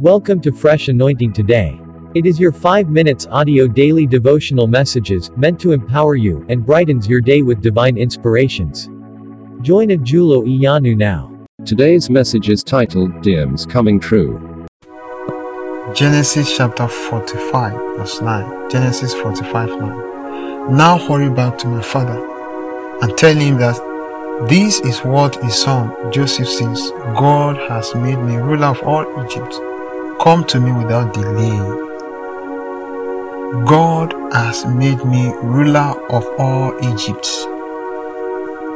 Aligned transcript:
Welcome 0.00 0.40
to 0.40 0.50
Fresh 0.50 0.88
Anointing 0.88 1.34
Today. 1.34 1.78
It 2.14 2.24
is 2.24 2.40
your 2.40 2.52
5 2.52 2.88
minutes 2.88 3.26
audio 3.26 3.68
daily 3.68 4.06
devotional 4.06 4.66
messages 4.66 5.30
meant 5.36 5.60
to 5.60 5.72
empower 5.72 6.14
you 6.14 6.46
and 6.48 6.64
brightens 6.64 7.06
your 7.06 7.20
day 7.20 7.42
with 7.42 7.60
divine 7.60 7.98
inspirations. 7.98 8.86
Join 9.60 9.88
Ajulo 9.88 10.46
Iyanu 10.48 10.96
now. 10.96 11.30
Today's 11.66 12.08
message 12.08 12.48
is 12.48 12.64
titled 12.64 13.20
Dreams 13.20 13.66
Coming 13.66 14.00
True. 14.00 14.66
Genesis 15.94 16.56
chapter 16.56 16.88
45, 16.88 17.98
verse 17.98 18.22
9. 18.22 18.70
Genesis 18.70 19.12
45, 19.12 19.68
9. 19.68 20.76
Now 20.78 20.96
hurry 20.96 21.28
back 21.28 21.58
to 21.58 21.68
my 21.68 21.82
father 21.82 22.26
and 23.02 23.18
tell 23.18 23.36
him 23.36 23.58
that 23.58 23.76
this 24.48 24.80
is 24.80 25.00
what 25.00 25.36
his 25.44 25.56
son 25.56 26.10
Joseph 26.10 26.48
says 26.48 26.90
God 27.14 27.58
has 27.68 27.94
made 27.94 28.16
me 28.16 28.36
ruler 28.36 28.68
of 28.68 28.82
all 28.82 29.04
Egypt. 29.26 29.60
Come 30.22 30.44
to 30.48 30.60
me 30.60 30.70
without 30.72 31.14
delay. 31.14 31.58
God 33.64 34.12
has 34.34 34.66
made 34.66 35.02
me 35.04 35.32
ruler 35.42 35.94
of 36.10 36.26
all 36.38 36.74
Egypt. 36.84 37.26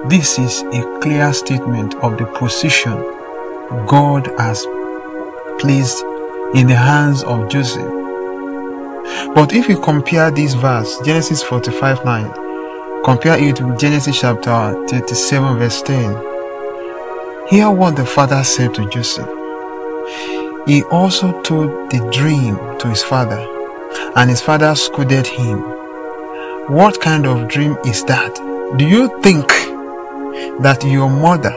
This 0.08 0.38
is 0.38 0.62
a 0.72 1.00
clear 1.00 1.32
statement 1.34 1.96
of 1.96 2.16
the 2.16 2.24
position 2.24 2.94
God 3.86 4.26
has 4.38 4.64
placed 5.60 6.02
in 6.54 6.66
the 6.66 6.76
hands 6.76 7.22
of 7.24 7.50
Joseph. 7.50 7.92
But 9.34 9.52
if 9.52 9.68
you 9.68 9.78
compare 9.78 10.30
this 10.30 10.54
verse, 10.54 10.98
Genesis 11.04 11.42
45 11.42 12.04
9, 12.04 12.44
Compare 13.04 13.38
it 13.38 13.60
with 13.60 13.78
Genesis 13.78 14.18
chapter 14.18 14.86
37, 14.88 15.58
verse 15.58 15.82
10. 15.82 16.04
Hear 17.50 17.70
what 17.70 17.96
the 17.96 18.06
father 18.06 18.42
said 18.42 18.74
to 18.76 18.88
Joseph. 18.88 19.43
He 20.66 20.82
also 20.84 21.42
told 21.42 21.90
the 21.90 21.98
dream 22.10 22.56
to 22.78 22.88
his 22.88 23.02
father, 23.02 23.38
and 24.16 24.30
his 24.30 24.40
father 24.40 24.74
scolded 24.74 25.26
him. 25.26 25.58
What 26.68 27.00
kind 27.02 27.26
of 27.26 27.48
dream 27.48 27.76
is 27.84 28.02
that? 28.04 28.34
Do 28.78 28.86
you 28.86 29.20
think 29.20 29.46
that 30.62 30.82
your 30.82 31.10
mother, 31.10 31.52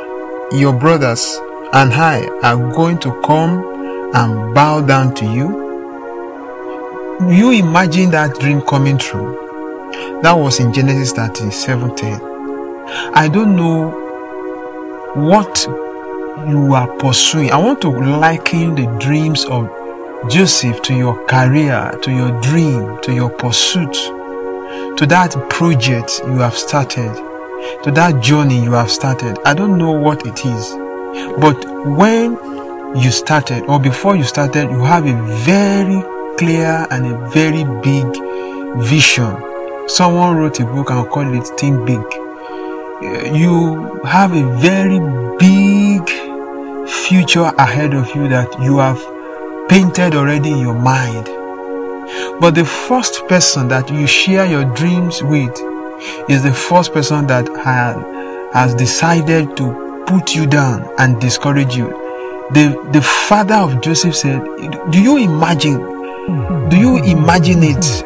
your 0.52 0.74
brothers, 0.74 1.40
and 1.72 1.94
I 1.94 2.28
are 2.44 2.58
going 2.74 3.00
to 3.00 3.22
come 3.22 4.12
and 4.14 4.54
bow 4.54 4.82
down 4.82 5.16
to 5.16 5.26
you? 5.26 5.66
You 7.32 7.52
imagine 7.52 8.12
that 8.12 8.38
dream 8.40 8.62
coming 8.62 8.98
true? 8.98 10.20
That 10.22 10.34
was 10.34 10.60
in 10.60 10.74
Genesis 10.74 11.14
37 11.14 11.96
10. 11.96 12.22
I 13.14 13.30
don't 13.32 13.56
know 13.56 13.90
what 15.16 15.66
you 16.48 16.74
are 16.74 16.88
pursuing. 16.98 17.52
I 17.52 17.58
want 17.58 17.82
to 17.82 17.90
liken 17.90 18.76
the 18.76 18.86
dreams 19.00 19.46
of 19.46 19.70
Joseph 20.30 20.82
to 20.84 20.96
your 20.96 21.26
career, 21.26 21.98
to 22.02 22.12
your 22.12 22.40
dream, 22.42 23.00
to 23.02 23.14
your 23.14 23.30
pursuit, 23.30 23.94
to 24.98 25.06
that 25.08 25.36
project 25.50 26.22
you 26.26 26.40
have 26.40 26.58
started, 26.58 27.14
to 27.84 27.92
that 27.92 28.22
journey 28.22 28.62
you 28.64 28.74
have 28.74 28.92
started. 28.92 29.38
I 29.46 29.54
don't 29.54 29.78
know 29.78 29.92
what 29.92 30.26
it 30.26 30.46
is, 30.46 30.72
but 31.40 31.58
when 31.86 32.38
you 32.98 33.12
started 33.12 33.64
or 33.66 33.80
before 33.80 34.16
you 34.16 34.24
started, 34.24 34.70
you 34.70 34.84
have 34.84 35.06
a 35.06 35.16
very 35.44 36.02
clear 36.38 36.88
and 36.92 37.06
a 37.06 37.30
very 37.30 37.64
big 37.82 38.06
vision 38.84 39.36
Someone 39.88 40.36
wrote 40.36 40.60
a 40.60 40.66
book 40.66 40.90
and 40.90 41.08
called 41.08 41.34
it 41.34 41.48
Think 41.58 41.86
Big. 41.86 42.04
You 43.34 44.02
have 44.04 44.34
a 44.34 44.44
very 44.58 45.00
big 45.40 46.27
future 46.88 47.52
ahead 47.58 47.94
of 47.94 48.08
you 48.16 48.28
that 48.30 48.48
you 48.62 48.78
have 48.78 49.00
painted 49.70 50.16
already 50.16 50.52
in 50.52 50.60
your 50.60 50.74
mind. 50.74 51.26
But 52.40 52.56
the 52.56 52.66
first 52.66 53.28
person 53.28 53.68
that 53.68 53.90
you 53.90 54.08
share 54.08 54.46
your 54.46 54.66
dreams 54.76 55.22
with 55.22 55.52
is 56.30 56.44
the 56.44 56.54
first 56.54 56.94
person 56.94 57.28
that 57.28 57.48
has 58.54 58.74
decided 58.76 59.58
to 59.58 60.04
put 60.08 60.36
you 60.36 60.48
down 60.48 60.90
and 60.98 61.20
discourage 61.20 61.76
you. 61.76 61.90
The, 62.52 62.90
the 62.94 63.02
father 63.02 63.56
of 63.56 63.82
Joseph 63.82 64.16
said, 64.16 64.42
Do 64.92 65.02
you 65.02 65.18
imagine? 65.18 65.80
Do 66.70 66.78
you 66.78 67.04
imagine 67.04 67.64
it? 67.64 68.06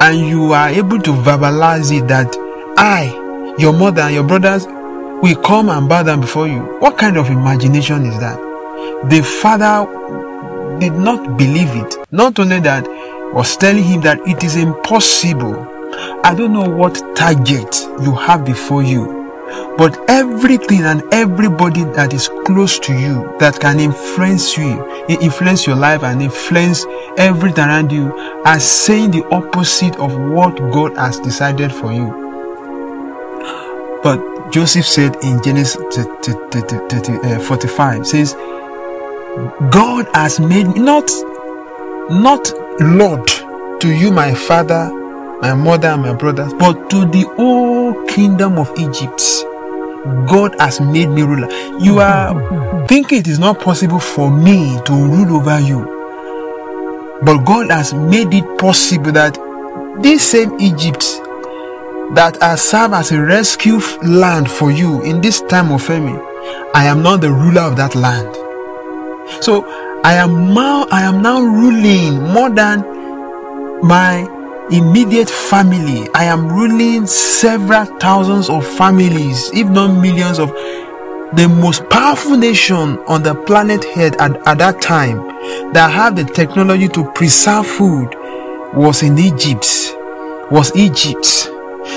and 0.00 0.18
you 0.26 0.52
are 0.52 0.70
able 0.70 0.98
to 0.98 1.10
verbalize 1.10 1.96
it 1.96 2.08
that 2.08 2.34
I, 2.78 3.54
your 3.58 3.72
mother, 3.72 4.02
and 4.02 4.14
your 4.14 4.24
brothers 4.24 4.64
will 5.22 5.36
come 5.42 5.68
and 5.68 5.88
bow 5.88 6.02
down 6.02 6.20
before 6.20 6.48
you. 6.48 6.60
What 6.80 6.98
kind 6.98 7.16
of 7.16 7.28
imagination 7.30 8.06
is 8.06 8.18
that? 8.20 8.38
The 9.10 9.22
father 9.22 9.86
did 10.78 10.94
not 10.94 11.36
believe 11.36 11.70
it. 11.76 11.96
Not 12.10 12.38
only 12.38 12.60
that, 12.60 12.86
was 13.34 13.56
telling 13.56 13.84
him 13.84 14.00
that 14.00 14.18
it 14.26 14.42
is 14.42 14.56
impossible. 14.56 15.66
I 16.24 16.34
don't 16.34 16.52
know 16.52 16.68
what 16.68 16.94
target 17.16 17.74
you 18.02 18.14
have 18.14 18.44
before 18.44 18.82
you, 18.82 19.20
but 19.76 19.98
everything 20.08 20.82
and 20.82 21.02
everybody 21.12 21.84
that 21.84 22.12
is 22.12 22.28
close 22.46 22.78
to 22.80 22.92
you 22.92 23.36
that 23.38 23.60
can 23.60 23.78
influence 23.78 24.56
you, 24.56 24.84
influence 25.08 25.66
your 25.66 25.76
life 25.76 26.02
and 26.02 26.22
influence 26.22 26.86
everything 27.16 27.64
around 27.64 27.92
you 27.92 28.12
are 28.44 28.60
saying 28.60 29.10
the 29.10 29.24
opposite 29.26 29.96
of 29.96 30.16
what 30.18 30.56
God 30.72 30.96
has 30.96 31.18
decided 31.20 31.72
for 31.72 31.92
you. 31.92 32.08
But 34.02 34.29
Joseph 34.52 34.86
said 34.86 35.16
in 35.22 35.42
Genesis 35.42 35.76
uh, 35.98 37.38
45 37.40 38.06
says, 38.06 38.34
God 39.70 40.08
has 40.14 40.40
made 40.40 40.66
me 40.66 40.80
not, 40.80 41.08
not 42.10 42.52
Lord 42.80 43.26
to 43.80 43.88
you, 43.88 44.10
my 44.10 44.34
father, 44.34 44.90
my 45.40 45.54
mother, 45.54 45.88
and 45.88 46.02
my 46.02 46.14
brothers, 46.14 46.52
but 46.54 46.90
to 46.90 47.06
the 47.06 47.22
whole 47.36 48.04
kingdom 48.06 48.58
of 48.58 48.70
Egypt. 48.76 49.22
God 50.26 50.58
has 50.58 50.80
made 50.80 51.08
me 51.10 51.22
ruler. 51.22 51.48
You 51.78 52.00
are 52.00 52.86
thinking 52.88 53.18
it 53.18 53.28
is 53.28 53.38
not 53.38 53.60
possible 53.60 54.00
for 54.00 54.30
me 54.30 54.80
to 54.86 54.92
rule 54.92 55.36
over 55.36 55.60
you. 55.60 57.20
But 57.22 57.44
God 57.44 57.70
has 57.70 57.92
made 57.92 58.32
it 58.32 58.58
possible 58.58 59.12
that 59.12 59.38
this 60.02 60.26
same 60.30 60.58
Egypt 60.58 61.04
that 62.14 62.36
has 62.42 62.62
served 62.62 62.94
as 62.94 63.12
a 63.12 63.20
rescue 63.20 63.80
land 64.02 64.50
for 64.50 64.70
you 64.70 65.02
in 65.02 65.20
this 65.20 65.40
time 65.42 65.70
of 65.70 65.82
famine, 65.82 66.20
I 66.74 66.86
am 66.86 67.02
not 67.02 67.20
the 67.20 67.32
ruler 67.32 67.62
of 67.62 67.76
that 67.76 67.94
land. 67.94 68.34
So 69.42 69.64
I 70.02 70.14
am 70.14 70.54
now 70.54 70.86
I 70.90 71.02
am 71.02 71.22
now 71.22 71.40
ruling 71.40 72.22
more 72.32 72.50
than 72.50 72.80
my 73.82 74.26
immediate 74.70 75.30
family. 75.30 76.08
I 76.14 76.24
am 76.24 76.48
ruling 76.48 77.06
several 77.06 77.84
thousands 77.98 78.48
of 78.48 78.66
families, 78.66 79.50
if 79.52 79.68
not 79.68 79.88
millions 79.88 80.38
of 80.38 80.50
the 81.32 81.48
most 81.48 81.88
powerful 81.90 82.36
nation 82.36 82.98
on 83.06 83.22
the 83.22 83.34
planet 83.34 83.84
Earth 83.96 84.20
at, 84.20 84.36
at 84.48 84.58
that 84.58 84.82
time 84.82 85.18
that 85.72 85.90
had 85.92 86.16
the 86.16 86.24
technology 86.24 86.88
to 86.88 87.04
preserve 87.12 87.66
food 87.66 88.08
was 88.74 89.02
in 89.02 89.18
Egypt. 89.18 89.66
Was 90.50 90.74
Egypt. 90.74 91.48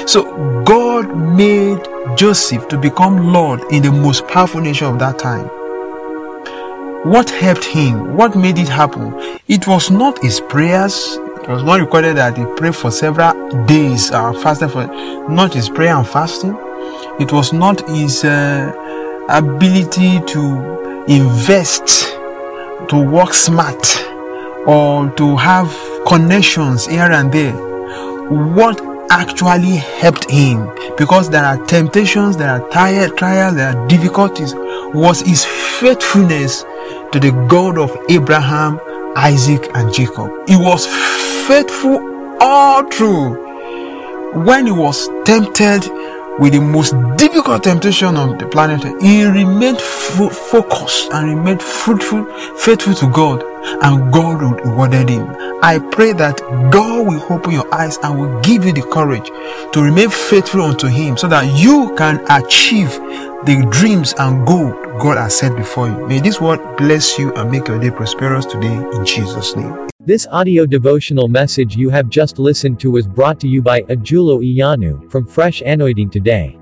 So 0.08 0.64
God 0.64 1.16
made 1.16 1.80
Joseph 2.18 2.68
to 2.70 2.78
become 2.78 3.32
Lord 3.34 3.62
in 3.72 3.82
the 3.84 3.92
most 3.92 4.28
powerful 4.28 4.62
nation 4.62 4.88
of 4.88 5.00
that 5.00 5.20
time. 5.20 5.50
What 7.04 7.30
helped 7.30 7.66
him? 7.66 8.16
What 8.16 8.36
made 8.36 8.58
it 8.58 8.70
happen? 8.70 9.14
It 9.48 9.68
was 9.68 9.92
not 9.92 10.24
his 10.24 10.40
prayers, 10.40 11.18
it 11.44 11.50
was 11.50 11.64
not 11.64 11.82
recorded 11.82 12.16
that 12.16 12.38
he 12.38 12.46
prayed 12.56 12.76
for 12.76 12.90
several 12.92 13.66
days 13.66 14.12
uh, 14.12 14.32
fasted 14.32 14.72
for 14.72 14.88
not 15.30 15.54
his 15.54 15.68
prayer 15.68 15.98
and 15.98 16.08
fasting. 16.08 16.56
It 17.20 17.34
was 17.34 17.52
not 17.52 17.86
his 17.90 18.24
uh, 18.24 18.72
ability 19.28 20.22
to 20.22 21.06
invest, 21.10 22.14
to 22.88 22.98
work 22.98 23.34
smart, 23.34 23.86
or 24.66 25.09
to 25.18 25.36
have 25.36 25.70
connections 26.08 26.86
here 26.86 27.12
and 27.12 27.29
there. 27.29 27.53
What 28.29 28.92
actually 29.14 29.76
helped 29.76 30.30
him 30.30 30.70
because 30.98 31.30
there 31.30 31.46
are 31.46 31.64
temptations, 31.68 32.36
there 32.36 32.50
are 32.50 32.68
tired 32.70 33.16
trials, 33.16 33.56
there 33.56 33.76
are 33.76 33.88
difficulties 33.88 34.54
was 34.94 35.22
his 35.22 35.46
faithfulness 35.46 36.64
to 37.12 37.20
the 37.20 37.32
God 37.48 37.78
of 37.78 37.92
Abraham, 38.10 38.80
Isaac, 39.16 39.70
and 39.76 39.94
Jacob. 39.94 40.32
He 40.48 40.56
was 40.56 40.86
faithful 41.48 42.38
all 42.40 42.84
through. 42.90 43.42
When 44.46 44.66
he 44.66 44.72
was 44.72 45.08
tempted 45.26 45.84
with 46.40 46.53
the 46.53 46.59
most 46.59 46.94
difficult 47.18 47.64
temptation 47.64 48.16
on 48.16 48.38
the 48.38 48.47
planet, 48.47 48.84
he 49.02 49.24
remained 49.26 49.80
fo- 49.80 50.30
focused 50.30 51.12
and 51.14 51.30
remained 51.30 51.62
fruitful, 51.62 52.26
faithful 52.58 52.94
to 52.96 53.09
God, 53.12 53.44
and 53.84 54.12
God 54.12 54.41
rewarded 54.41 55.09
him. 55.09 55.28
I 55.62 55.80
pray 55.80 56.12
that 56.14 56.40
God 56.72 57.08
will 57.08 57.26
open 57.32 57.52
your 57.52 57.74
eyes 57.74 57.97
and 58.03 58.20
will 58.20 58.41
give 58.41 58.66
you 58.66 58.74
the 58.74 58.82
courage 58.82 59.28
to 59.72 59.82
remain 59.82 60.09
faithful 60.09 60.62
unto 60.62 60.88
Him 60.88 61.16
so 61.16 61.28
that 61.30 61.46
you 61.58 61.96
can 61.96 62.20
achieve 62.30 62.90
the 63.46 63.66
dreams 63.72 64.14
and 64.18 64.46
goal 64.46 64.74
God 64.99 65.17
has 65.17 65.37
set 65.37 65.55
before 65.55 65.87
you. 65.87 66.07
May 66.07 66.19
this 66.19 66.40
word 66.40 66.59
bless 66.78 67.17
you 67.17 67.34
and 67.34 67.49
make 67.49 67.67
your 67.67 67.79
day 67.79 67.90
prosperous 67.90 68.45
today 68.45 68.73
in 68.73 69.05
Jesus' 69.05 69.55
name. 69.55 69.87
This 69.99 70.28
audio 70.28 70.66
devotional 70.66 71.28
message 71.28 71.75
you 71.78 71.90
have 71.90 72.09
just 72.09 72.37
listened 72.37 72.79
to 72.81 72.91
was 72.91 73.07
brought 73.07 73.40
to 73.40 73.47
you 73.47 73.61
by 73.61 73.84
Ajulo 73.84 74.43
Iyanu 74.43 75.09
from 75.09 75.25
Fresh 75.25 75.61
Anointing 75.61 76.09
Today. 76.09 76.59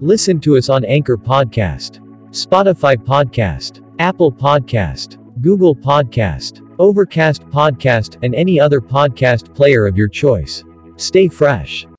Listen 0.00 0.38
to 0.40 0.56
us 0.56 0.68
on 0.68 0.84
Anchor 0.84 1.16
Podcast, 1.16 1.98
Spotify 2.30 2.96
Podcast, 2.96 3.84
Apple 3.98 4.30
Podcast, 4.30 5.18
Google 5.42 5.74
Podcast, 5.74 6.62
Overcast 6.78 7.42
Podcast, 7.48 8.16
and 8.22 8.32
any 8.36 8.60
other 8.60 8.80
podcast 8.80 9.52
player 9.56 9.88
of 9.88 9.96
your 9.96 10.08
choice. 10.08 10.62
Stay 10.96 11.26
fresh. 11.26 11.88